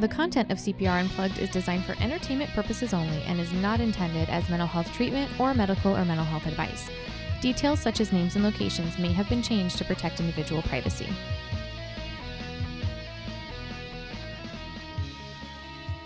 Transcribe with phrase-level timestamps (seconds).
[0.00, 4.28] The content of CPR Unplugged is designed for entertainment purposes only and is not intended
[4.28, 6.90] as mental health treatment or medical or mental health advice.
[7.40, 11.06] Details such as names and locations may have been changed to protect individual privacy.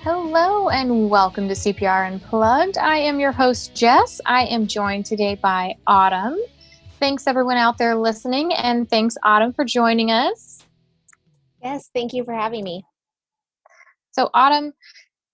[0.03, 2.77] Hello and welcome to CPR Unplugged.
[2.77, 4.21] I am your host, Jess.
[4.27, 6.39] I am joined today by Autumn.
[7.01, 10.63] Thanks, everyone out there listening, and thanks, Autumn, for joining us.
[11.63, 12.85] Yes, thank you for having me.
[14.19, 14.73] So, Autumn,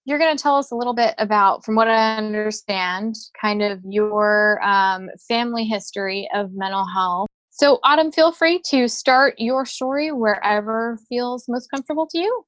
[0.05, 3.81] you're going to tell us a little bit about, from what I understand, kind of
[3.83, 7.27] your um, family history of mental health.
[7.49, 12.45] So, Autumn, feel free to start your story wherever feels most comfortable to you.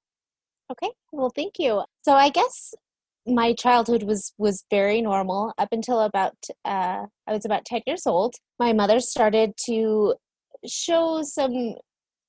[0.70, 1.84] Okay, well, thank you.
[2.02, 2.74] So, I guess
[3.26, 8.06] my childhood was was very normal up until about uh, I was about ten years
[8.06, 8.34] old.
[8.58, 10.16] My mother started to
[10.66, 11.76] show some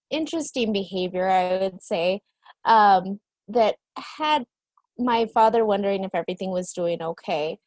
[0.09, 2.21] interesting behavior, I would say,
[2.63, 3.75] um, that
[4.19, 4.45] had
[4.97, 7.57] my father wondering if everything was doing okay.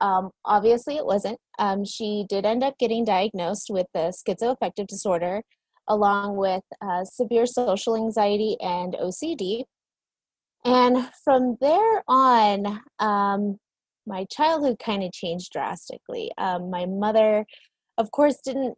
[0.00, 1.38] Um, obviously, it wasn't.
[1.58, 5.42] Um, she did end up getting diagnosed with the schizoaffective disorder,
[5.88, 9.64] along with uh, severe social anxiety and OCD.
[10.64, 13.58] And from there on, um,
[14.06, 16.30] my childhood kind of changed drastically.
[16.38, 17.44] Um, my mother,
[17.96, 18.76] of course, didn't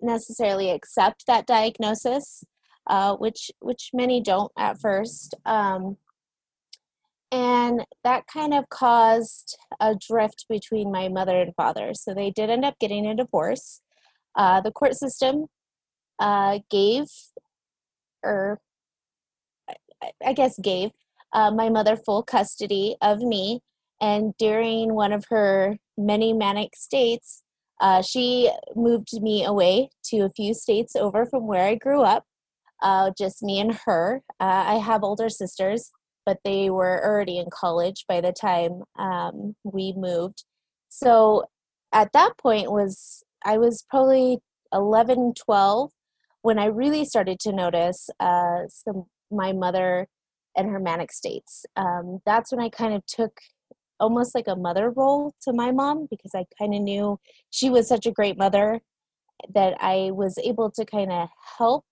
[0.00, 2.44] necessarily accept that diagnosis,
[2.88, 5.34] uh, which which many don't at first.
[5.44, 5.96] Um,
[7.32, 11.92] and that kind of caused a drift between my mother and father.
[11.94, 13.80] So they did end up getting a divorce.
[14.36, 15.46] Uh, the court system
[16.18, 17.06] uh, gave,
[18.22, 18.60] or
[20.24, 20.90] I guess gave,
[21.32, 23.60] uh, my mother full custody of me.
[24.00, 27.42] And during one of her many manic states,
[27.80, 32.24] uh, she moved me away to a few states over from where I grew up,
[32.82, 34.22] uh, just me and her.
[34.40, 35.90] Uh, I have older sisters,
[36.26, 40.44] but they were already in college by the time um, we moved.
[40.88, 41.44] So
[41.92, 44.38] at that point was I was probably
[44.72, 45.90] 11, 12
[46.42, 50.06] when I really started to notice uh, some my mother
[50.56, 51.64] and her manic states.
[51.76, 53.32] Um, that's when I kind of took
[53.98, 57.18] almost like a mother role to my mom because I kind of knew
[57.50, 58.80] she was such a great mother
[59.54, 61.84] that I was able to kind of help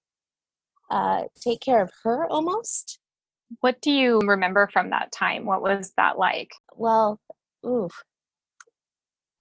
[0.90, 2.98] uh, take care of her almost.
[3.60, 5.44] What do you remember from that time?
[5.44, 6.52] What was that like?
[6.74, 7.20] Well,
[7.66, 7.92] oof.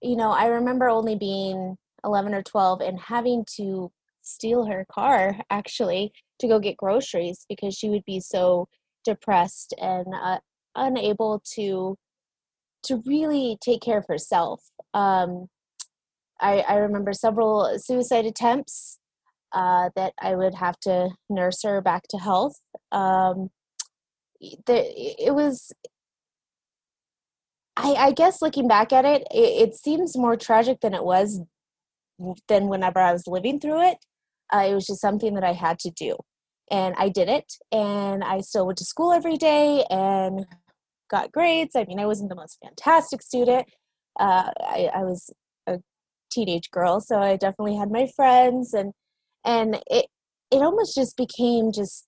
[0.02, 3.90] You know, I remember only being 11 or 12 and having to
[4.22, 8.68] steal her car actually to go get groceries because she would be so
[9.04, 10.38] depressed and uh,
[10.74, 11.96] unable to
[12.84, 14.62] to really take care of herself.
[14.92, 15.46] Um,
[16.38, 18.98] I, I remember several suicide attempts
[19.52, 22.60] uh, that I would have to nurse her back to health.
[22.92, 23.48] Um,
[24.68, 25.72] it was
[27.76, 31.40] I, I, guess looking back at it, it, it, seems more tragic than it was
[32.48, 33.98] than whenever I was living through it.
[34.52, 36.16] Uh, it was just something that I had to do.
[36.70, 37.52] And I did it.
[37.72, 40.46] And I still went to school every day and
[41.10, 41.74] got grades.
[41.74, 43.66] I mean, I wasn't the most fantastic student.
[44.18, 45.30] Uh, I, I was
[45.66, 45.80] a
[46.30, 48.72] teenage girl, so I definitely had my friends.
[48.72, 48.92] And,
[49.44, 50.06] and it,
[50.52, 52.06] it almost just became just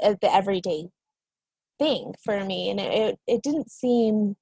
[0.00, 0.88] the everyday
[1.82, 4.36] thing for me and it, it didn't seem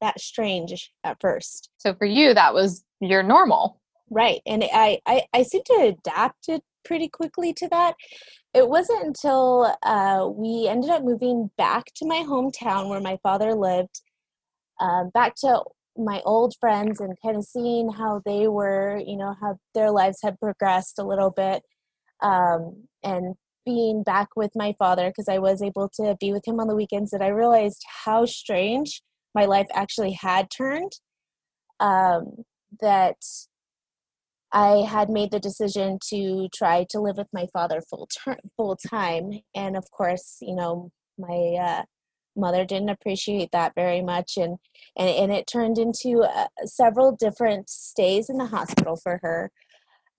[0.00, 1.70] that strange at first.
[1.78, 3.80] So for you that was your normal.
[4.10, 7.94] Right and i i, I seem to adapt it pretty quickly to that.
[8.52, 13.54] It wasn't until uh, we ended up moving back to my hometown where my father
[13.54, 14.02] lived
[14.80, 15.62] um, back to
[15.96, 20.18] my old friends and kind of seeing how they were you know how their lives
[20.22, 21.62] had progressed a little bit
[22.20, 23.34] um, and
[23.64, 26.76] being back with my father because I was able to be with him on the
[26.76, 29.02] weekends that I realized how strange
[29.34, 30.92] my life actually had turned.
[31.80, 32.44] Um,
[32.80, 33.16] that
[34.52, 38.08] I had made the decision to try to live with my father full
[38.56, 41.82] full time, and of course, you know, my uh,
[42.36, 44.58] mother didn't appreciate that very much, and
[44.96, 49.50] and, and it turned into uh, several different stays in the hospital for her,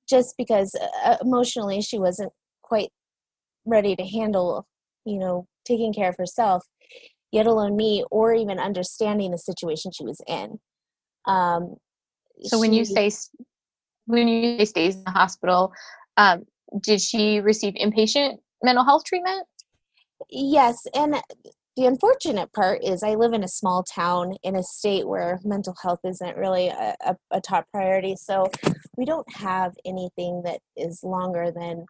[0.10, 0.76] just because
[1.06, 2.90] uh, emotionally she wasn't quite
[3.66, 4.66] ready to handle,
[5.06, 6.66] you know, taking care of herself,
[7.32, 10.60] yet alone me, or even understanding the situation she was in.
[11.26, 11.76] Um,
[12.44, 13.10] so when you say
[14.06, 15.74] when you say stays in the hospital,
[16.18, 16.46] um,
[16.82, 19.48] did she receive inpatient mental health treatment?
[20.30, 21.16] Yes, and
[21.76, 25.76] the unfortunate part is I live in a small town in a state where mental
[25.82, 28.16] health isn't really a, a, a top priority.
[28.16, 28.50] So
[28.98, 31.86] we don't have anything that is longer than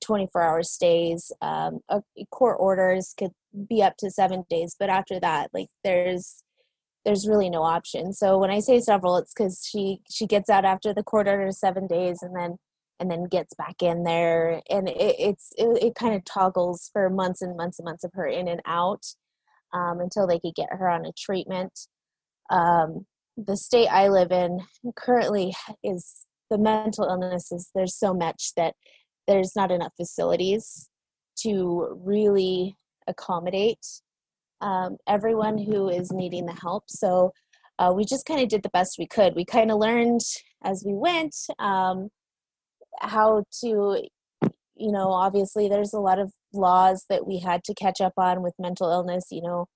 [0.00, 1.32] 24 hour stays.
[1.40, 1.80] Um,
[2.30, 3.32] court orders could
[3.68, 6.42] be up to seven days, but after that, like there's
[7.04, 8.12] there's really no option.
[8.12, 11.50] So when I say several, it's because she she gets out after the court order
[11.52, 12.56] seven days, and then
[13.00, 17.10] and then gets back in there, and it, it's it, it kind of toggles for
[17.10, 19.04] months and months and months of her in and out
[19.72, 21.72] um, until they could get her on a treatment.
[22.50, 23.06] Um,
[23.36, 24.60] the state I live in
[24.96, 27.70] currently is the mental illnesses.
[27.74, 28.74] There's so much that
[29.26, 30.88] there's not enough facilities
[31.38, 32.76] to really
[33.06, 33.84] accommodate
[34.60, 36.84] um, everyone who is needing the help.
[36.88, 37.32] So
[37.78, 39.34] uh, we just kind of did the best we could.
[39.34, 40.20] We kind of learned
[40.64, 42.08] as we went um,
[43.00, 44.02] how to,
[44.76, 48.42] you know, obviously there's a lot of laws that we had to catch up on
[48.42, 49.66] with mental illness, you know.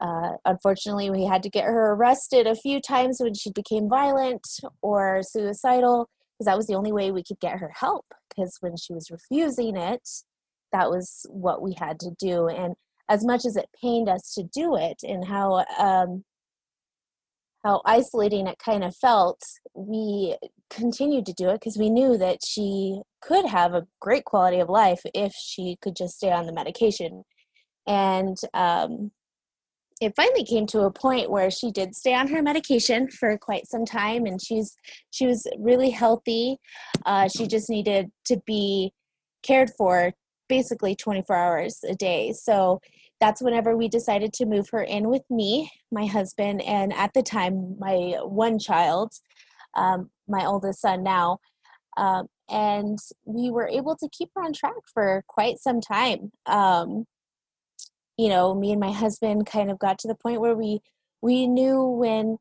[0.00, 4.42] Uh, unfortunately, we had to get her arrested a few times when she became violent
[4.82, 6.10] or suicidal
[6.44, 8.06] because that was the only way we could get her help.
[8.28, 10.06] Because when she was refusing it,
[10.72, 12.48] that was what we had to do.
[12.48, 12.74] And
[13.08, 16.24] as much as it pained us to do it and how um,
[17.64, 19.40] how isolating it kind of felt,
[19.74, 20.36] we
[20.68, 24.68] continued to do it because we knew that she could have a great quality of
[24.68, 27.24] life if she could just stay on the medication.
[27.86, 29.12] And um,
[30.00, 33.66] it finally came to a point where she did stay on her medication for quite
[33.66, 34.76] some time, and she's
[35.10, 36.58] she was really healthy.
[37.06, 38.92] Uh, she just needed to be
[39.42, 40.12] cared for
[40.48, 42.32] basically 24 hours a day.
[42.32, 42.80] So
[43.20, 47.22] that's whenever we decided to move her in with me, my husband, and at the
[47.22, 49.12] time, my one child,
[49.74, 51.38] um, my oldest son now.
[51.96, 56.32] Um, and we were able to keep her on track for quite some time.
[56.46, 57.06] Um,
[58.16, 60.80] you know, me and my husband kind of got to the point where we
[61.22, 62.38] we knew when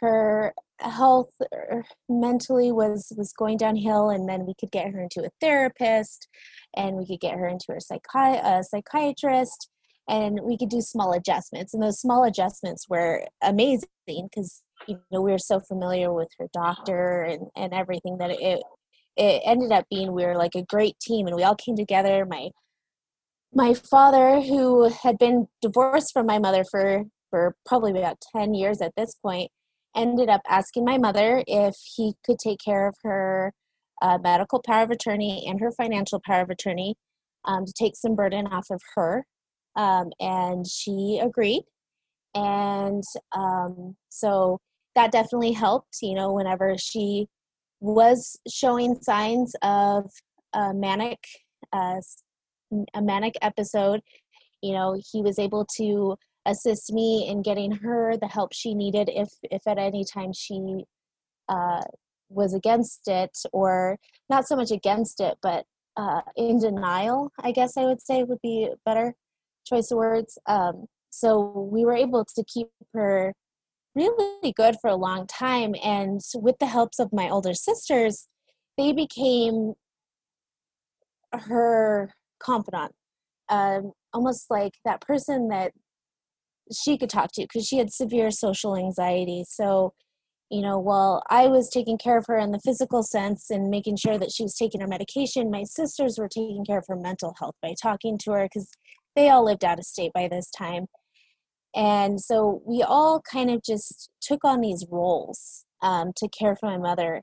[0.00, 5.24] her health er, mentally was was going downhill and then we could get her into
[5.24, 6.28] a therapist
[6.76, 9.70] and we could get her into a, psychi- a psychiatrist
[10.08, 11.74] and we could do small adjustments.
[11.74, 16.48] And those small adjustments were amazing because you know we were so familiar with her
[16.52, 18.62] doctor and and everything that it
[19.16, 22.26] it ended up being we were like a great team and we all came together.
[22.26, 22.50] My
[23.54, 28.80] my father who had been divorced from my mother for for probably about 10 years
[28.80, 29.50] at this point
[29.96, 33.52] ended up asking my mother if he could take care of her
[34.02, 36.94] uh, medical power of attorney and her financial power of attorney
[37.46, 39.24] um, to take some burden off of her.
[39.74, 41.62] Um, and she agreed.
[42.34, 43.02] And
[43.34, 44.58] um, so
[44.94, 47.26] that definitely helped you know whenever she
[47.80, 50.10] was showing signs of
[50.54, 51.18] a manic
[51.72, 52.00] uh,
[52.94, 54.00] a manic episode
[54.62, 56.16] you know he was able to
[56.46, 60.84] assist me in getting her the help she needed if if at any time she
[61.48, 61.82] uh,
[62.28, 63.98] was against it or
[64.28, 65.64] not so much against it but
[65.96, 69.14] uh, in denial i guess i would say would be better
[69.66, 70.38] choice of words.
[70.46, 73.34] Um, so we were able to keep her
[73.94, 75.74] really good for a long time.
[75.82, 78.28] And with the helps of my older sisters,
[78.78, 79.74] they became
[81.32, 82.10] her
[82.40, 82.92] confidant,
[83.48, 85.72] um, almost like that person that
[86.72, 89.44] she could talk to because she had severe social anxiety.
[89.48, 89.92] So,
[90.50, 93.96] you know, while I was taking care of her in the physical sense and making
[93.96, 97.34] sure that she was taking her medication, my sisters were taking care of her mental
[97.38, 98.68] health by talking to her because
[99.14, 100.86] they all lived out of state by this time.
[101.74, 106.70] And so we all kind of just took on these roles um, to care for
[106.70, 107.22] my mother.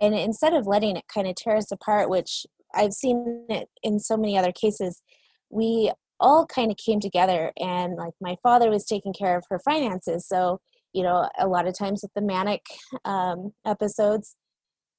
[0.00, 2.44] And instead of letting it kind of tear us apart, which
[2.74, 5.02] I've seen it in so many other cases,
[5.50, 7.52] we all kind of came together.
[7.58, 10.26] And like my father was taking care of her finances.
[10.26, 10.60] So,
[10.92, 12.62] you know, a lot of times with the manic
[13.04, 14.36] um, episodes,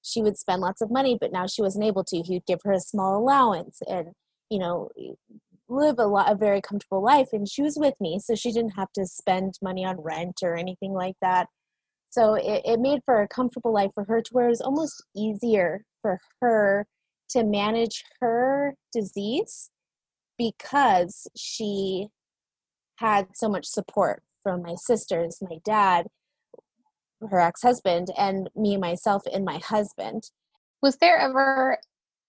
[0.02, 2.22] she would spend lots of money, but now she wasn't able to.
[2.22, 3.80] He'd give her a small allowance.
[3.88, 4.10] And,
[4.50, 4.90] you know,
[5.68, 8.76] live a lot a very comfortable life and she was with me so she didn't
[8.76, 11.48] have to spend money on rent or anything like that
[12.10, 15.04] so it, it made for a comfortable life for her to where it was almost
[15.16, 16.86] easier for her
[17.30, 19.70] to manage her disease
[20.38, 22.08] because she
[22.98, 26.08] had so much support from my sisters my dad
[27.30, 30.30] her ex-husband and me myself and my husband.
[30.82, 31.78] Was there ever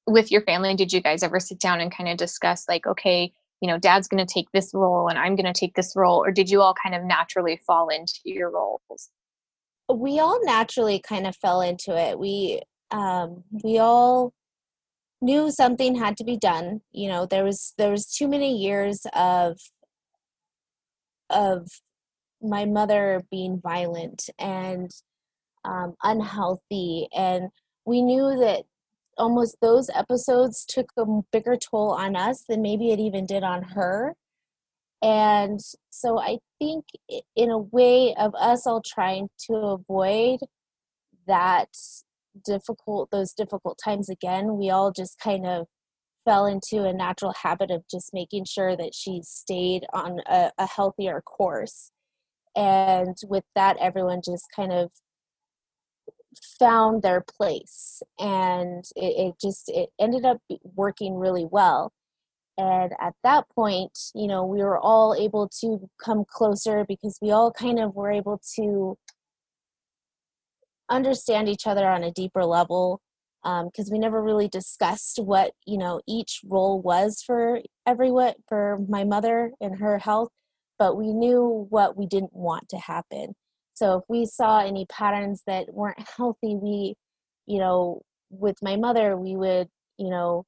[0.07, 3.33] with your family did you guys ever sit down and kind of discuss like okay
[3.61, 6.25] you know dad's going to take this role and i'm going to take this role
[6.25, 9.11] or did you all kind of naturally fall into your roles?
[9.93, 12.19] We all naturally kind of fell into it.
[12.19, 12.62] We
[12.93, 14.33] um we all
[15.20, 19.06] knew something had to be done you know there was there was too many years
[19.14, 19.58] of
[21.30, 21.68] of
[22.42, 24.90] my mother being violent and
[25.64, 27.08] um, unhealthy.
[27.14, 27.49] And
[27.85, 28.64] we knew that
[29.18, 33.62] almost those episodes took a bigger toll on us than maybe it even did on
[33.62, 34.14] her.
[35.02, 36.85] And so i think
[37.37, 40.40] in a way of us all trying to avoid
[41.26, 41.68] that
[42.45, 45.66] difficult those difficult times again we all just kind of
[46.26, 50.66] fell into a natural habit of just making sure that she stayed on a, a
[50.66, 51.93] healthier course.
[52.55, 54.90] And with that everyone just kind of
[56.59, 60.38] found their place and it, it, just it ended up
[60.75, 61.93] working really well.
[62.59, 67.31] And at that point you know we were all able to come closer because we
[67.31, 68.99] all kind of were able to
[70.90, 73.00] understand each other on a deeper level
[73.43, 78.78] because um, we never really discussed what you know each role was for everyone for
[78.88, 80.31] my mother and her health
[80.78, 83.35] but we knew what we didn't want to happen.
[83.75, 86.95] So if we saw any patterns that weren't healthy, we,
[87.47, 90.45] you know, with my mother, we would, you know,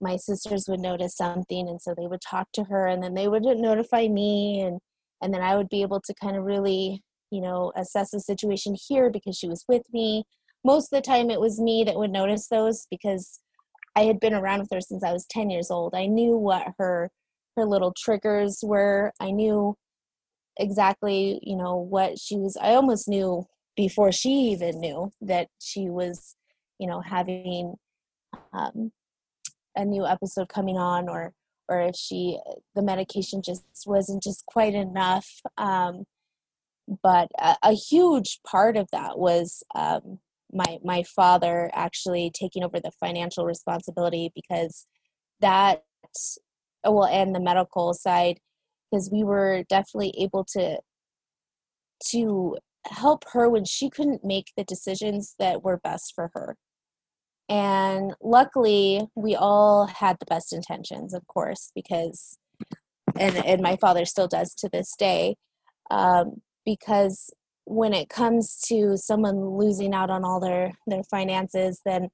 [0.00, 3.28] my sisters would notice something and so they would talk to her and then they
[3.28, 4.78] would notify me and
[5.22, 7.00] and then I would be able to kind of really,
[7.34, 10.24] you know, assess the situation here because she was with me.
[10.64, 13.40] Most of the time it was me that would notice those because
[13.96, 15.94] I had been around with her since I was 10 years old.
[15.94, 17.10] I knew what her
[17.56, 19.12] her little triggers were.
[19.20, 19.76] I knew
[20.58, 23.44] exactly you know what she was i almost knew
[23.76, 26.36] before she even knew that she was
[26.78, 27.74] you know having
[28.52, 28.92] um,
[29.76, 31.32] a new episode coming on or
[31.68, 32.38] or if she
[32.74, 36.04] the medication just wasn't just quite enough um,
[37.02, 40.18] but a, a, huge part of that was um,
[40.52, 44.86] my my father actually taking over the financial responsibility because
[45.40, 45.82] that
[46.84, 48.38] well and the medical side
[48.90, 50.78] because we were definitely able to
[52.10, 56.56] to help her when she couldn't make the decisions that were best for her.
[57.48, 62.38] And luckily we all had the best intentions of course because
[63.18, 65.36] and and my father still does to this day
[65.90, 67.30] um, because
[67.66, 72.08] when it comes to someone losing out on all their their finances then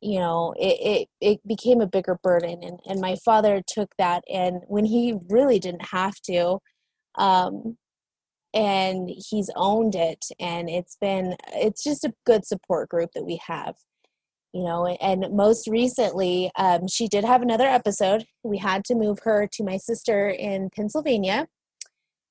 [0.00, 4.22] you know it, it it became a bigger burden and and my father took that
[4.32, 6.58] and when he really didn't have to
[7.16, 7.76] um
[8.54, 13.38] and he's owned it and it's been it's just a good support group that we
[13.46, 13.74] have
[14.54, 18.24] you know and most recently um, she did have another episode.
[18.42, 21.46] We had to move her to my sister in pennsylvania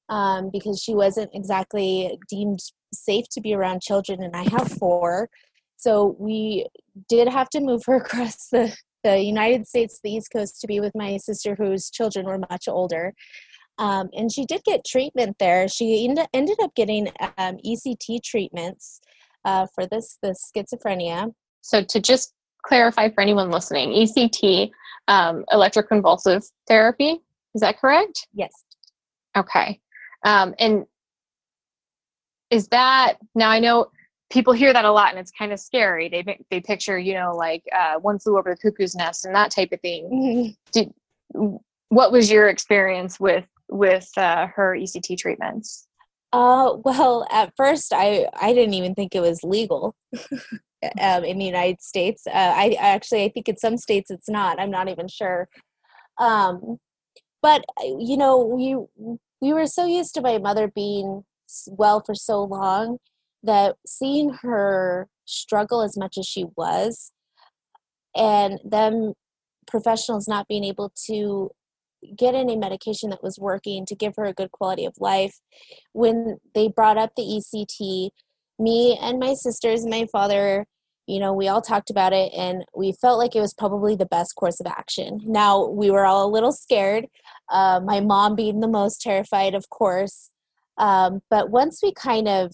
[0.10, 2.60] um, because she wasn't exactly deemed
[2.94, 5.30] safe to be around children and i have four
[5.78, 6.68] so we
[7.08, 10.80] did have to move her across the, the United States, the East Coast, to be
[10.80, 13.14] with my sister whose children were much older.
[13.78, 15.68] Um, and she did get treatment there.
[15.68, 19.00] She end- ended up getting um, ECT treatments
[19.46, 21.32] uh, for this, this schizophrenia.
[21.62, 22.34] So to just
[22.66, 24.72] clarify for anyone listening, ECT,
[25.08, 27.20] um, electroconvulsive therapy,
[27.54, 28.28] is that correct?
[28.34, 28.52] Yes.
[29.38, 29.80] Okay.
[30.28, 30.86] Um, and
[32.52, 33.50] is that now?
[33.50, 33.88] I know
[34.30, 36.10] people hear that a lot and it's kind of scary.
[36.10, 39.52] They they picture you know like uh, one flew over the cuckoo's nest and that
[39.52, 40.10] type of thing.
[40.12, 40.52] Mm-hmm.
[40.74, 40.94] Did,
[41.90, 45.88] what was your experience with with uh, her ect treatments?
[46.34, 49.96] Uh, well at first i i didn't even think it was legal
[51.00, 52.28] um, in the united states.
[52.28, 54.60] Uh, I, I actually i think in some states it's not.
[54.60, 55.48] I'm not even sure.
[56.18, 56.80] Um,
[57.42, 58.76] but you know we
[59.42, 61.24] we were so used to my mother being
[61.68, 62.98] well for so long
[63.44, 67.12] that seeing her struggle as much as she was
[68.16, 69.14] and them
[69.68, 71.52] professionals not being able to
[72.16, 75.40] get any medication that was working to give her a good quality of life
[75.94, 78.12] when they brought up the ect
[78.60, 80.66] me and my sisters and my father
[81.08, 84.06] you know we all talked about it and we felt like it was probably the
[84.06, 85.20] best course of action.
[85.26, 87.08] Now we were all a little scared
[87.50, 90.32] uh, my mom being the most terrified of course
[90.78, 92.52] um, but once we kind of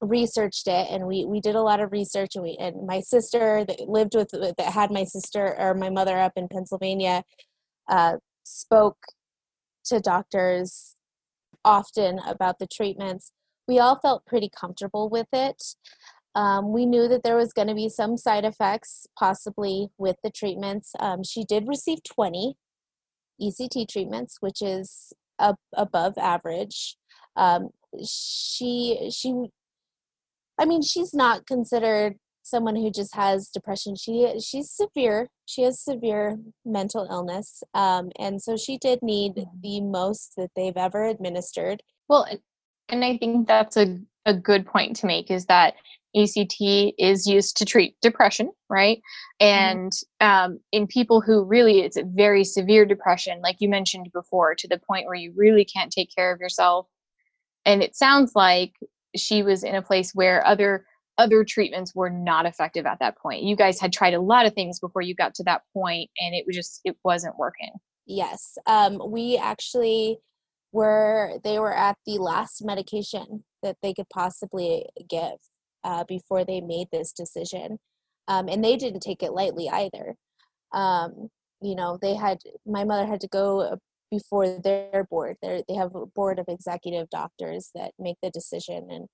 [0.00, 3.64] researched it and we we did a lot of research and we and my sister
[3.64, 7.22] that lived with that had my sister or my mother up in Pennsylvania
[7.88, 8.98] uh, spoke
[9.84, 10.96] to doctors
[11.64, 13.32] often about the treatments.
[13.66, 15.62] We all felt pretty comfortable with it
[16.34, 20.30] um, we knew that there was going to be some side effects possibly with the
[20.30, 22.56] treatments um, she did receive 20
[23.40, 26.96] ect treatments which is up above average
[27.36, 27.70] um,
[28.02, 29.48] she she
[30.58, 33.96] I mean, she's not considered someone who just has depression.
[33.96, 35.28] She she's severe.
[35.46, 39.60] She has severe mental illness, um, and so she did need mm-hmm.
[39.62, 41.82] the most that they've ever administered.
[42.08, 42.26] Well,
[42.88, 45.74] and I think that's a a good point to make is that
[46.16, 48.98] ECT is used to treat depression, right?
[49.40, 49.78] Mm-hmm.
[49.80, 54.54] And um, in people who really, it's a very severe depression, like you mentioned before,
[54.54, 56.86] to the point where you really can't take care of yourself.
[57.64, 58.72] And it sounds like
[59.16, 63.44] she was in a place where other other treatments were not effective at that point.
[63.44, 66.34] You guys had tried a lot of things before you got to that point, and
[66.34, 67.72] it was just it wasn't working.
[68.06, 70.18] Yes, um, we actually
[70.72, 71.38] were.
[71.42, 75.38] They were at the last medication that they could possibly give
[75.84, 77.78] uh, before they made this decision.
[78.26, 80.14] Um, and they didn't take it lightly either.
[80.72, 81.28] Um,
[81.60, 83.76] you know, they had, my mother had to go uh,
[84.10, 85.36] before their board.
[85.42, 88.88] They're, they have a board of executive doctors that make the decision.
[88.90, 89.06] And,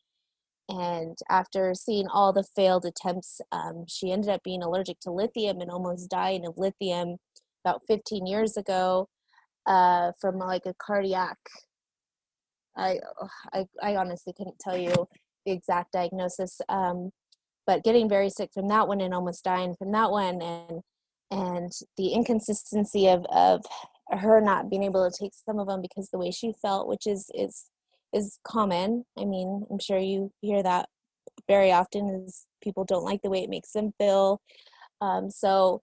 [0.68, 5.60] and after seeing all the failed attempts, um, she ended up being allergic to lithium
[5.60, 7.16] and almost dying of lithium
[7.64, 9.08] about 15 years ago
[9.66, 11.36] uh, from like a cardiac
[12.76, 12.98] I,
[13.52, 14.92] I, I honestly couldn't tell you
[15.52, 17.10] exact diagnosis, um,
[17.66, 20.82] but getting very sick from that one and almost dying from that one, and
[21.30, 23.64] and the inconsistency of of
[24.10, 27.06] her not being able to take some of them because the way she felt, which
[27.06, 27.66] is is
[28.12, 29.04] is common.
[29.18, 30.88] I mean, I'm sure you hear that
[31.48, 34.40] very often is people don't like the way it makes them feel.
[35.00, 35.82] Um, so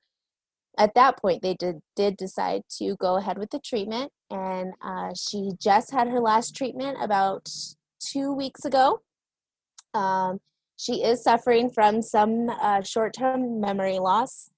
[0.77, 5.11] at that point, they did did decide to go ahead with the treatment, and uh,
[5.15, 7.49] she just had her last treatment about
[7.99, 9.01] two weeks ago.
[9.97, 10.39] Um,
[10.77, 14.49] she is suffering from some uh, short term memory loss.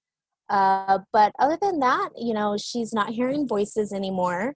[0.49, 4.55] Uh, but other than that, you know, she's not hearing voices anymore.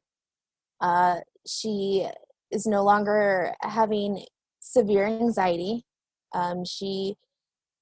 [0.81, 2.07] Uh, she
[2.51, 4.25] is no longer having
[4.59, 5.85] severe anxiety.
[6.33, 7.15] Um, she,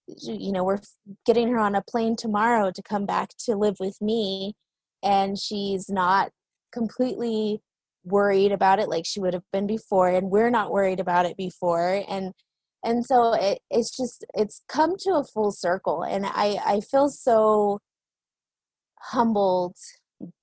[0.07, 0.81] you know, we're
[1.25, 4.55] getting her on a plane tomorrow to come back to live with me,
[5.01, 6.31] and she's not
[6.71, 7.61] completely
[8.03, 11.37] worried about it like she would have been before, and we're not worried about it
[11.37, 12.03] before.
[12.07, 12.33] And
[12.83, 17.09] and so it, it's just it's come to a full circle and i i feel
[17.09, 17.79] so
[18.99, 19.75] humbled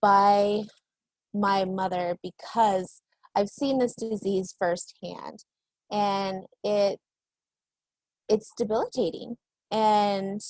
[0.00, 0.62] by
[1.34, 3.02] my mother because
[3.36, 5.44] i've seen this disease firsthand
[5.90, 6.98] and it
[8.28, 9.36] it's debilitating
[9.70, 10.40] and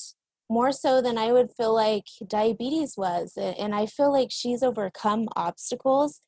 [0.50, 5.28] more so than i would feel like diabetes was and i feel like she's overcome
[5.36, 6.20] obstacles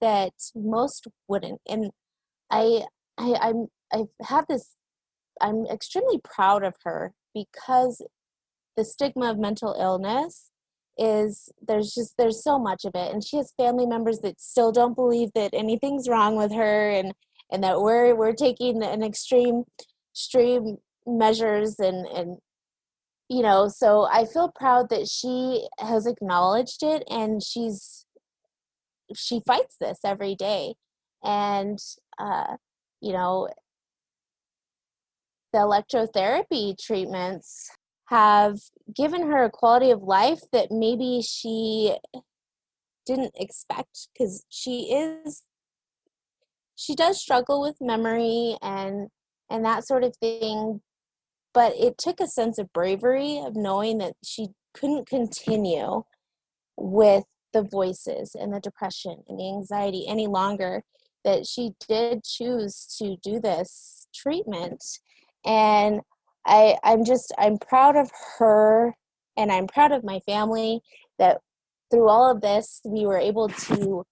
[0.00, 1.90] that most wouldn't and
[2.50, 2.82] i
[3.18, 4.74] i i'm i have had this
[5.40, 8.02] I'm extremely proud of her because
[8.76, 10.50] the stigma of mental illness
[10.98, 14.70] is there's just there's so much of it and she has family members that still
[14.70, 17.12] don't believe that anything's wrong with her and
[17.50, 19.62] and that we're we're taking an extreme
[20.12, 20.76] extreme
[21.06, 22.36] measures and and
[23.30, 28.04] you know so i feel proud that she has acknowledged it and she's
[29.14, 30.74] she fights this every day.
[31.22, 31.78] And
[32.18, 32.56] uh
[33.00, 33.48] you know
[35.52, 37.70] the electrotherapy treatments
[38.06, 38.58] have
[38.94, 41.96] given her a quality of life that maybe she
[43.06, 45.42] didn't expect because she is
[46.74, 49.08] she does struggle with memory and
[49.50, 50.80] and that sort of thing
[51.52, 56.02] but it took a sense of bravery of knowing that she couldn't continue
[56.76, 60.82] with the voices and the depression and the anxiety any longer
[61.24, 64.82] that she did choose to do this treatment
[65.44, 66.00] and
[66.46, 68.94] i i'm just i'm proud of her
[69.36, 70.80] and i'm proud of my family
[71.18, 71.38] that
[71.90, 74.04] through all of this we were able to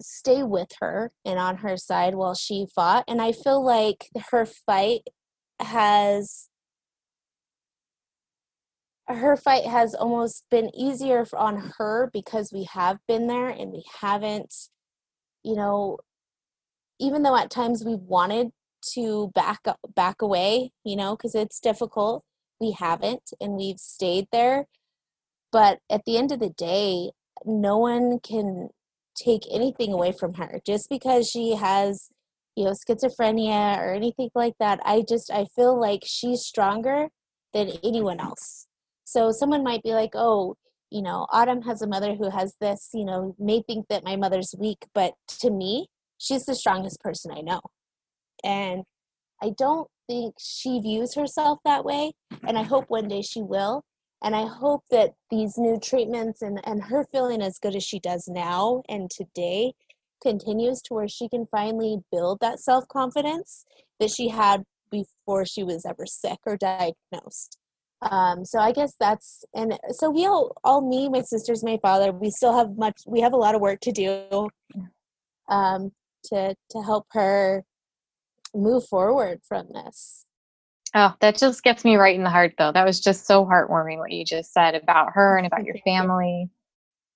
[0.00, 3.04] stay with her and on her side while she fought.
[3.08, 5.02] And i feel like her fight
[5.60, 6.48] has
[9.06, 13.84] her fight has almost been easier on her because we have been there and we
[14.00, 14.54] haven't
[15.42, 15.98] you know
[16.98, 18.50] even though at times we wanted
[18.92, 22.24] to back up, back away, you know, because it's difficult.
[22.60, 24.66] We haven't, and we've stayed there.
[25.52, 27.12] But at the end of the day,
[27.44, 28.70] no one can
[29.16, 32.10] take anything away from her just because she has,
[32.56, 34.80] you know, schizophrenia or anything like that.
[34.84, 37.08] I just I feel like she's stronger
[37.52, 38.66] than anyone else.
[39.04, 40.56] So someone might be like, "Oh,
[40.90, 44.16] you know, Autumn has a mother who has this, you know, may think that my
[44.16, 47.60] mother's weak, but to me, she's the strongest person I know.
[48.44, 48.84] And
[49.42, 52.12] I don't think she views herself that way.
[52.46, 53.82] And I hope one day she will.
[54.22, 57.98] And I hope that these new treatments and, and her feeling as good as she
[57.98, 59.74] does now and today
[60.22, 63.66] continues to where she can finally build that self confidence
[64.00, 67.58] that she had before she was ever sick or diagnosed.
[68.00, 72.12] Um, so I guess that's and so we all, all me, my sisters, my father,
[72.12, 73.02] we still have much.
[73.06, 74.48] We have a lot of work to do
[75.48, 75.92] um,
[76.26, 77.64] to to help her
[78.54, 80.24] move forward from this.
[80.94, 82.70] Oh, that just gets me right in the heart, though.
[82.70, 86.48] That was just so heartwarming what you just said about her and about your family.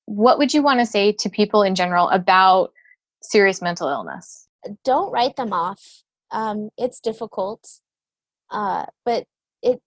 [0.07, 2.72] What would you want to say to people in general about
[3.22, 4.48] serious mental illness?
[4.85, 6.03] Don't write them off.
[6.31, 7.66] Um, it's difficult,
[8.51, 9.24] uh, but
[9.62, 9.81] it,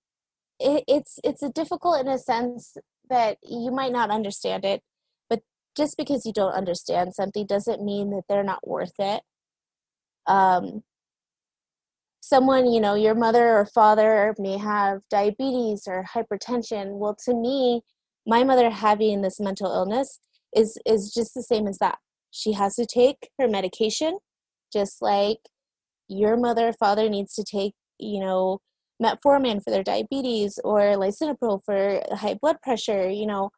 [0.60, 2.78] it it's it's a difficult in a sense
[3.10, 4.82] that you might not understand it.
[5.30, 5.42] But
[5.76, 9.22] just because you don't understand something doesn't mean that they're not worth it.
[10.26, 10.84] Um,
[12.22, 16.98] someone, you know, your mother or father may have diabetes or hypertension.
[17.00, 17.82] Well, to me,
[18.26, 20.20] my mother having this mental illness
[20.56, 21.98] is is just the same as that.
[22.32, 24.20] She has to take her medication
[24.72, 25.40] just like
[26.08, 28.60] your mother or father needs to take, you know,
[29.02, 33.50] metformin for their diabetes or lisinopril for high blood pressure, you know.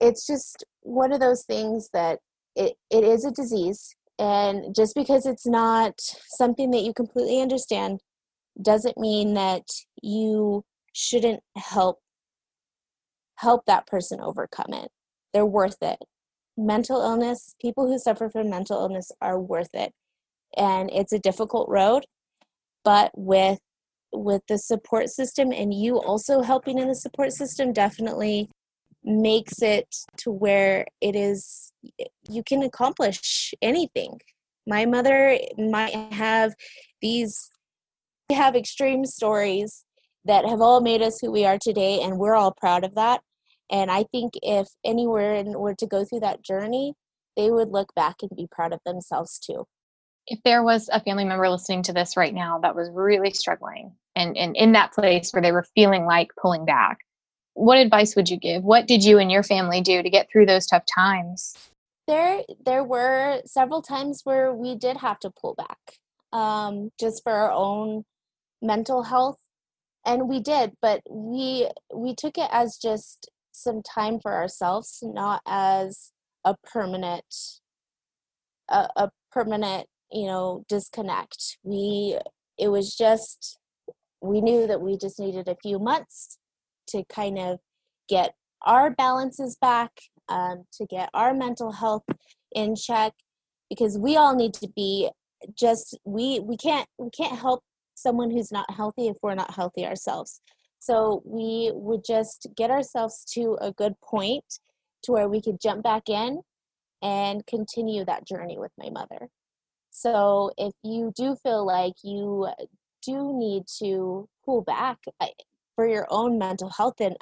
[0.00, 2.20] It's just one of those things that
[2.56, 8.00] it, it is a disease and just because it's not something that you completely understand
[8.60, 9.64] doesn't mean that
[10.02, 11.98] you shouldn't help
[13.36, 14.90] help that person overcome it.
[15.32, 15.98] They're worth it.
[16.56, 19.92] Mental illness, people who suffer from mental illness are worth it.
[20.56, 22.04] And it's a difficult road,
[22.84, 23.58] but with
[24.12, 28.48] with the support system and you also helping in the support system definitely
[29.04, 31.72] makes it to where it is
[32.28, 34.18] you can accomplish anything.
[34.66, 36.54] My mother might have
[37.02, 37.50] these
[38.32, 39.84] have extreme stories
[40.24, 43.20] that have all made us who we are today and we're all proud of that.
[43.70, 46.94] And i think if anyone were to go through that journey
[47.36, 49.66] they would look back and be proud of themselves too.
[50.26, 53.92] If there was a family member listening to this right now that was really struggling
[54.16, 56.98] and, and in that place where they were feeling like pulling back
[57.54, 58.62] what advice would you give?
[58.62, 61.56] What did you and your family do to get through those tough times?
[62.06, 65.78] There, there were several times where we did have to pull back,
[66.32, 68.04] um, just for our own
[68.60, 69.38] mental health,
[70.04, 70.72] and we did.
[70.82, 76.12] But we we took it as just some time for ourselves, not as
[76.44, 77.24] a permanent,
[78.68, 81.56] a, a permanent, you know, disconnect.
[81.62, 82.18] We
[82.58, 83.58] it was just
[84.20, 86.38] we knew that we just needed a few months
[86.88, 87.58] to kind of
[88.08, 89.90] get our balances back,
[90.28, 92.04] um, to get our mental health
[92.52, 93.12] in check,
[93.68, 95.10] because we all need to be
[95.58, 97.62] just we we can't we can't help
[97.94, 100.40] someone who's not healthy if we're not healthy ourselves.
[100.78, 104.44] So we would just get ourselves to a good point
[105.04, 106.40] to where we could jump back in
[107.02, 109.28] and continue that journey with my mother.
[109.90, 112.48] So if you do feel like you
[113.06, 114.98] do need to pull back,
[115.74, 117.16] for your own mental health and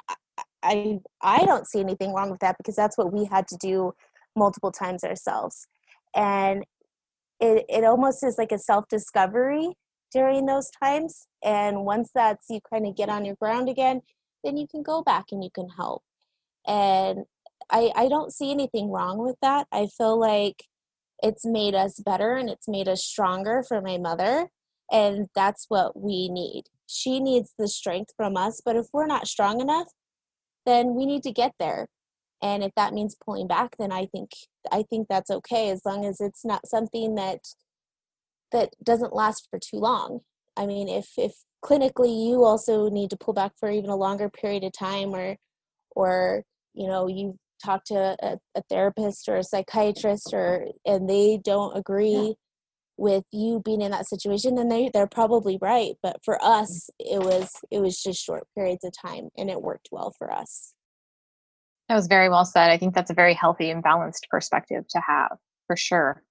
[0.63, 3.93] I I don't see anything wrong with that because that's what we had to do
[4.35, 5.67] multiple times ourselves.
[6.15, 6.63] And
[7.39, 9.73] it it almost is like a self-discovery
[10.11, 14.01] during those times and once that's you kind of get on your ground again,
[14.43, 16.03] then you can go back and you can help.
[16.67, 17.25] And
[17.71, 19.67] I I don't see anything wrong with that.
[19.71, 20.65] I feel like
[21.21, 24.49] it's made us better and it's made us stronger for my mother
[24.91, 26.63] and that's what we need
[26.93, 29.87] she needs the strength from us but if we're not strong enough
[30.65, 31.87] then we need to get there.
[32.41, 34.31] And if that means pulling back then i think
[34.71, 37.39] i think that's okay as long as it's not something that
[38.51, 40.19] that doesn't last for too long.
[40.57, 44.29] I mean if if clinically you also need to pull back for even a longer
[44.29, 45.37] period of time or
[45.95, 51.39] or you know you talk to a, a therapist or a psychiatrist or and they
[51.41, 52.35] don't agree
[52.97, 57.19] with you being in that situation then they they're probably right but for us it
[57.19, 60.73] was it was just short periods of time and it worked well for us.
[61.89, 62.69] That was very well said.
[62.69, 66.23] I think that's a very healthy and balanced perspective to have for sure.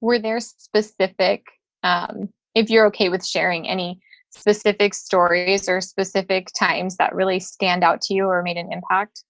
[0.00, 1.44] Were there specific
[1.82, 7.82] um, if you're okay with sharing any specific stories or specific times that really stand
[7.82, 9.24] out to you or made an impact?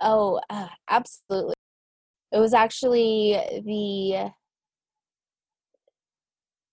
[0.00, 1.54] Oh uh, absolutely.
[2.32, 4.30] It was actually the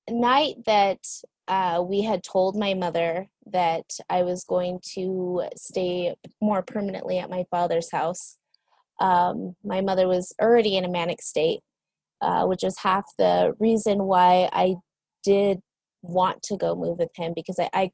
[0.09, 0.99] night that
[1.47, 7.29] uh, we had told my mother that I was going to stay more permanently at
[7.29, 8.37] my father's house,
[8.99, 11.59] um, my mother was already in a manic state,
[12.21, 14.75] uh, which is half the reason why I
[15.23, 15.61] did
[16.01, 17.91] want to go move with him because I, I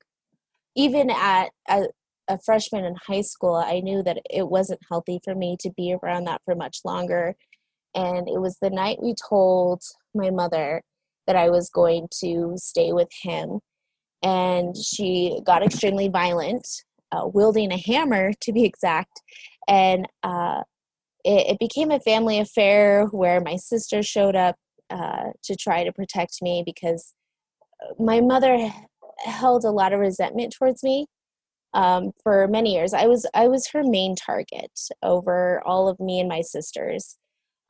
[0.76, 1.86] even at a,
[2.28, 5.96] a freshman in high school, I knew that it wasn't healthy for me to be
[6.02, 7.36] around that for much longer.
[7.96, 9.82] And it was the night we told
[10.14, 10.84] my mother
[11.30, 13.60] that I was going to stay with him.
[14.24, 16.68] And she got extremely violent,
[17.12, 19.22] uh, wielding a hammer to be exact.
[19.68, 20.64] And uh,
[21.24, 24.56] it, it, became a family affair where my sister showed up
[24.90, 27.14] uh, to try to protect me because
[28.00, 28.74] my mother
[29.20, 31.06] held a lot of resentment towards me
[31.76, 32.96] um, for many years.
[32.96, 34.72] I was I was her main target
[35.04, 37.18] over all of me and my sisters,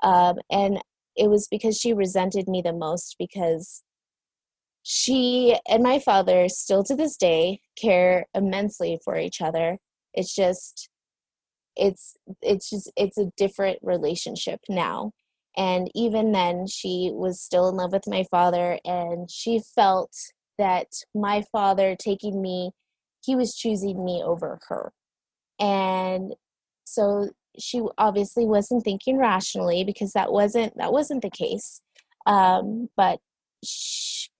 [0.02, 0.80] um, and
[1.20, 3.84] it was because she resented me the most because
[4.84, 9.78] she and my father still to this day care immensely for each other.
[10.14, 10.90] It's just
[11.76, 15.12] it's it's just it's a different relationship now
[15.58, 20.12] and even then she was still in love with my father and she felt
[20.58, 22.72] that my father taking me
[23.22, 24.92] he was choosing me over her
[25.60, 26.34] and
[26.86, 31.82] so she obviously wasn't thinking rationally because that wasn't that wasn't the case.
[32.26, 33.20] Um, but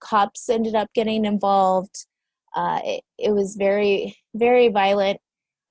[0.00, 2.06] cops ended up getting involved.
[2.54, 5.20] Uh, it, it was very very violent.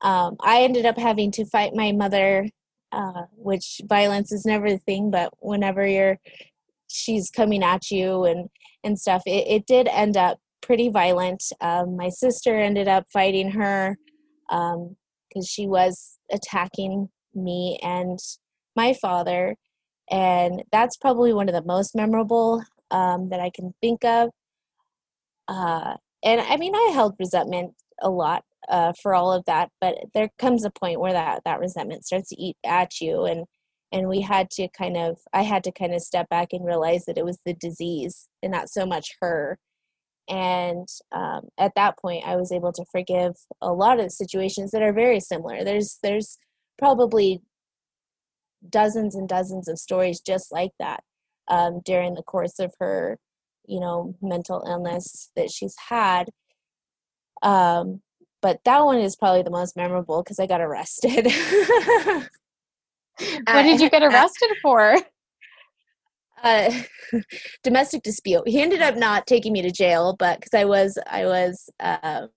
[0.02, 2.48] Um, i ended up having to fight my mother
[2.94, 6.18] uh, which violence is never the thing but whenever you're
[6.88, 8.50] she's coming at you and
[8.86, 11.44] and stuff it, it did end up pretty violent.
[11.62, 13.98] Um, my sister ended up fighting her
[14.48, 18.20] because um, she was attacking me and
[18.76, 19.56] my father.
[20.10, 24.30] And that's probably one of the most memorable um, that I can think of.
[25.48, 29.96] Uh, and I mean, I held resentment a lot uh, for all of that, but
[30.14, 33.26] there comes a point where that, that resentment starts to eat at you.
[33.26, 33.46] And,
[33.92, 37.06] and we had to kind of, I had to kind of step back and realize
[37.06, 39.60] that it was the disease and not so much her
[40.30, 44.82] and um, at that point i was able to forgive a lot of situations that
[44.82, 46.38] are very similar there's there's
[46.80, 47.42] probably
[48.70, 51.04] dozens and dozens of stories just like that
[51.48, 53.18] um, during the course of her
[53.68, 56.30] you know mental illness that she's had.
[57.42, 58.02] Um,
[58.42, 61.28] but that one is probably the most memorable because i got arrested.
[63.20, 64.96] What did you get arrested for?
[66.44, 66.72] uh,
[67.64, 68.48] domestic dispute.
[68.48, 72.30] He ended up not taking me to jail, but because I was I was um,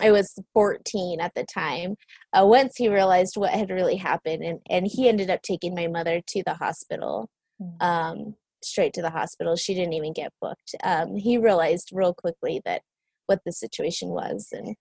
[0.00, 1.96] I was 14 at the time.
[2.32, 5.86] Uh, once he realized what had really happened, and and he ended up taking my
[5.86, 7.28] mother to the hospital,
[7.60, 7.86] hmm.
[7.86, 9.56] um, straight to the hospital.
[9.56, 10.74] She didn't even get booked.
[10.82, 12.82] Um, he realized real quickly that
[13.26, 14.76] what the situation was, and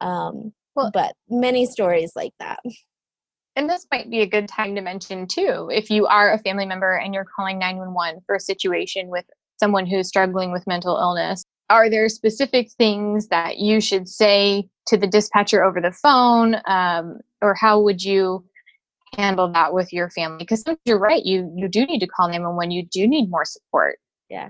[0.00, 2.60] um, well, but many stories like that
[3.56, 6.66] and this might be a good time to mention too if you are a family
[6.66, 9.24] member and you're calling 911 for a situation with
[9.60, 14.96] someone who's struggling with mental illness are there specific things that you should say to
[14.96, 18.44] the dispatcher over the phone um, or how would you
[19.16, 20.38] handle that with your family?
[20.38, 23.98] Because you're right you you do need to call 911 you do need more support.
[24.28, 24.48] Yeah.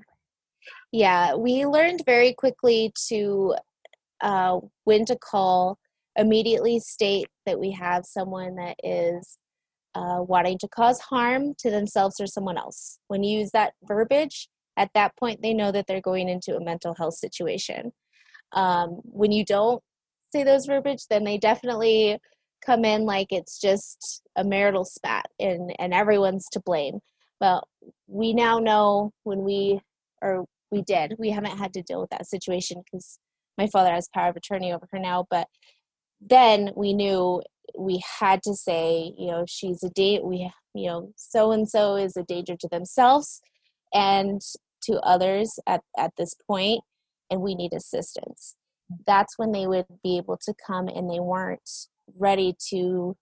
[0.90, 3.54] Yeah we learned very quickly to
[4.20, 5.78] uh, when to call
[6.16, 9.38] immediately state that we have someone that is
[9.94, 12.98] uh, wanting to cause harm to themselves or someone else.
[13.08, 16.64] When you use that verbiage, at that point, they know that they're going into a
[16.64, 17.92] mental health situation.
[18.52, 19.82] Um, when you don't
[20.32, 22.18] say those verbiage, then they definitely
[22.64, 27.00] come in like it's just a marital spat and, and everyone's to blame.
[27.40, 27.64] But
[28.06, 29.80] we now know when we,
[30.22, 33.18] or we did, we haven't had to deal with that situation because
[33.58, 35.48] my father has power of attorney over her now, but
[36.20, 37.42] then we knew
[37.76, 41.96] we had to say, you know, she's a date, we, you know, so and so
[41.96, 43.40] is a danger to themselves
[43.92, 44.40] and
[44.84, 46.82] to others at, at this point,
[47.30, 48.56] and we need assistance.
[49.06, 51.68] That's when they would be able to come and they weren't
[52.18, 53.16] ready to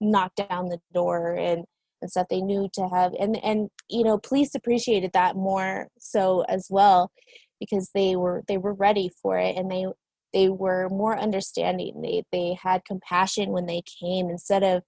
[0.00, 1.64] knock down the door and,
[2.00, 6.42] and stuff they knew to have and and you know police appreciated that more so
[6.42, 7.10] as well
[7.58, 9.84] because they were they were ready for it and they
[10.32, 14.82] they were more understanding they they had compassion when they came instead of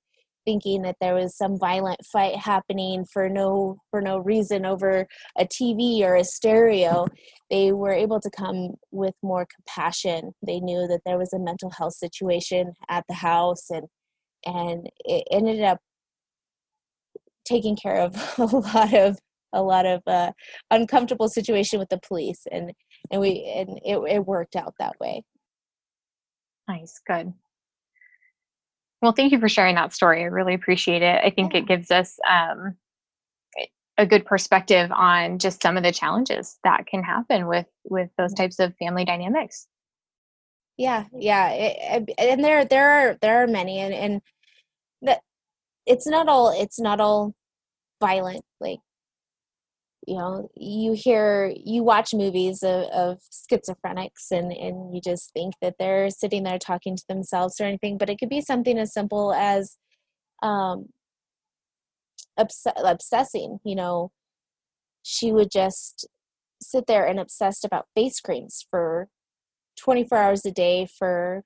[0.50, 5.06] thinking that there was some violent fight happening for no for no reason over
[5.38, 7.06] a TV or a stereo
[7.50, 10.32] they were able to come with more compassion.
[10.44, 13.86] They knew that there was a mental health situation at the house and
[14.44, 15.78] and it ended up
[17.44, 19.18] taking care of a lot of
[19.52, 20.32] a lot of uh,
[20.72, 22.72] uncomfortable situation with the police and
[23.12, 25.22] and we and it, it worked out that way.
[26.66, 27.34] Nice good
[29.02, 31.20] well thank you for sharing that story i really appreciate it.
[31.24, 32.76] I think it gives us um,
[34.00, 38.32] a good perspective on just some of the challenges that can happen with with those
[38.32, 39.66] types of family dynamics.
[40.78, 44.22] Yeah yeah it, and there there are there are many and and
[45.02, 45.20] that
[45.84, 47.34] it's not all it's not all
[48.00, 48.80] violent like
[50.06, 55.54] you know you hear you watch movies of, of schizophrenics and and you just think
[55.60, 58.92] that they're sitting there talking to themselves or anything but it could be something as
[58.94, 59.76] simple as
[60.42, 60.86] um
[62.38, 64.10] obs- obsessing you know.
[65.02, 66.06] She would just
[66.62, 69.08] sit there and obsessed about face creams for
[69.78, 71.42] 24 hours a day for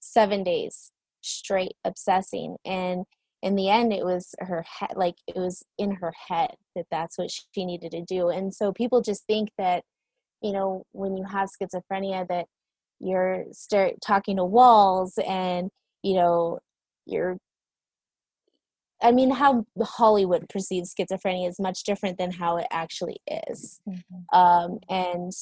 [0.00, 3.04] seven days straight obsessing and
[3.42, 7.16] in the end it was her head like it was in her head that that's
[7.18, 9.82] what she needed to do and so people just think that
[10.42, 12.46] you know when you have schizophrenia that
[13.00, 15.70] you're start talking to walls and
[16.02, 16.58] you know
[17.06, 17.38] you're
[19.02, 23.18] I mean, how Hollywood perceives schizophrenia is much different than how it actually
[23.50, 23.80] is.
[23.88, 24.38] Mm-hmm.
[24.38, 25.32] Um, and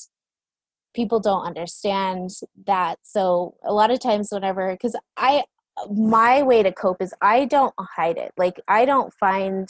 [0.95, 2.31] people don't understand
[2.67, 2.99] that.
[3.03, 5.45] So a lot of times, whenever, because I,
[5.91, 8.33] my way to cope is I don't hide it.
[8.37, 9.69] Like, I don't find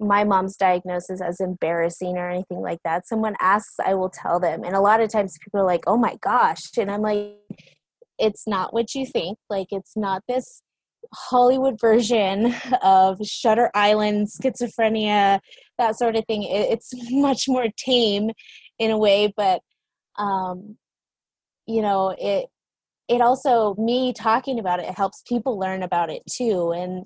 [0.00, 3.06] my mom's diagnosis as embarrassing or anything like that.
[3.06, 4.64] Someone asks, I will tell them.
[4.64, 6.62] And a lot of times people are like, oh my gosh.
[6.78, 7.34] And I'm like,
[8.18, 9.38] it's not what you think.
[9.50, 10.62] Like, it's not this
[11.12, 15.40] Hollywood version of Shutter Island, schizophrenia,
[15.78, 16.42] that sort of thing.
[16.44, 18.30] It's much more tame
[18.78, 19.60] in a way, but
[20.18, 20.76] um,
[21.66, 22.46] you know, it
[23.08, 27.04] it also me talking about it helps people learn about it too, and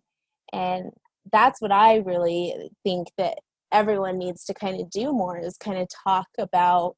[0.53, 0.91] and
[1.33, 3.38] that's what I really think that
[3.73, 6.97] everyone needs to kind of do more is kind of talk about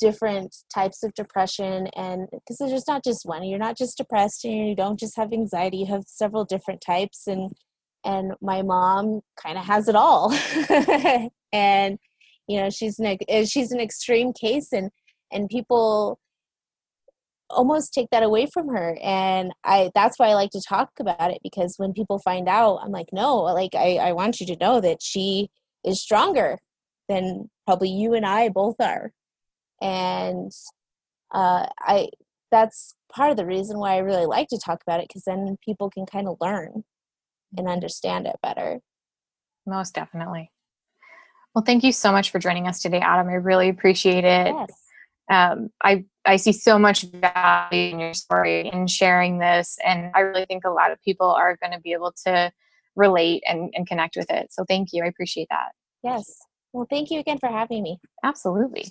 [0.00, 4.68] different types of depression and because there's not just one you're not just depressed and
[4.68, 7.52] you don't just have anxiety you have several different types and
[8.06, 10.34] and my mom kind of has it all.
[11.52, 11.98] And
[12.48, 14.90] you know she's an she's an extreme case and
[15.32, 16.18] and people
[17.50, 21.30] almost take that away from her and i that's why i like to talk about
[21.30, 24.56] it because when people find out i'm like no like i i want you to
[24.56, 25.48] know that she
[25.84, 26.58] is stronger
[27.08, 29.12] than probably you and i both are
[29.80, 30.50] and
[31.32, 32.08] uh, I
[32.50, 35.56] that's part of the reason why I really like to talk about it because then
[35.64, 36.84] people can kind of learn
[37.56, 38.80] and understand it better.
[39.66, 40.50] Most definitely.
[41.54, 44.54] Well, thank you so much for joining us today, adam I really appreciate it.
[44.54, 44.72] Yes.
[45.30, 50.20] Um, I I see so much value in your story in sharing this, and I
[50.20, 52.50] really think a lot of people are going to be able to
[52.96, 54.52] relate and, and connect with it.
[54.52, 55.04] So thank you.
[55.04, 55.70] I appreciate that.
[56.02, 56.38] Yes.
[56.72, 58.00] Well, thank you again for having me.
[58.24, 58.86] Absolutely.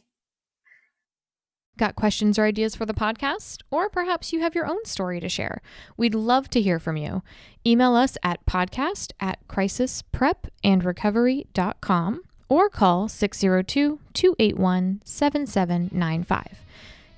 [1.78, 3.64] Got questions or ideas for the podcast?
[3.70, 5.62] Or perhaps you have your own story to share.
[5.98, 7.22] We'd love to hear from you.
[7.68, 16.66] Email us at podcast at crisisprepandrecovery.com or call 602 281 7795.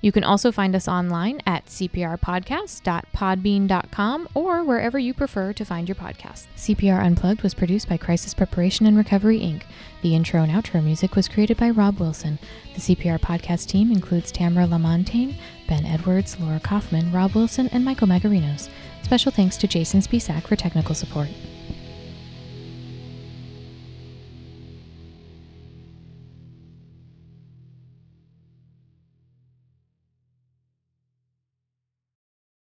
[0.00, 5.96] You can also find us online at cprpodcast.podbean.com or wherever you prefer to find your
[5.96, 6.46] podcast.
[6.56, 9.62] CPR Unplugged was produced by Crisis Preparation and Recovery, Inc.
[10.02, 12.38] The intro and outro music was created by Rob Wilson.
[12.74, 15.34] The CPR podcast team includes Tamara Lamontagne,
[15.68, 18.68] Ben Edwards, Laura Kaufman, Rob Wilson, and Michael Magarinos.
[19.02, 21.26] Special thanks to Jason Spisak for technical support.